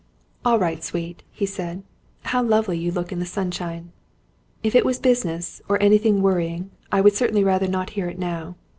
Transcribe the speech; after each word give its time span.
"All 0.43 0.57
right, 0.57 0.83
sweet," 0.83 1.21
he 1.31 1.45
said. 1.45 1.83
"How 2.23 2.41
lovely 2.41 2.75
you 2.75 2.91
look 2.91 3.11
in 3.11 3.19
the 3.19 3.25
sunshine! 3.27 3.91
If 4.63 4.73
it 4.73 4.83
was 4.83 4.97
business, 4.97 5.61
or 5.69 5.79
anything 5.79 6.23
worrying, 6.23 6.71
I 6.91 7.01
would 7.01 7.13
certainly 7.13 7.43
rather 7.43 7.67
not 7.67 7.91
hear 7.91 8.07
it 8.09 8.17
now. 8.17 8.55